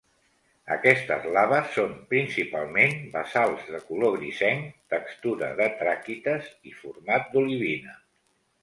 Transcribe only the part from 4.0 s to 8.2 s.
grisenc, textura de traquites i format d'olivina.